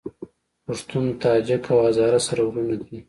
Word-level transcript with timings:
پښتون، 0.65 1.05
تاجک 1.21 1.63
او 1.73 1.77
هزاره 1.87 2.19
سره 2.27 2.41
وروڼه 2.45 2.75
دي 2.83 2.97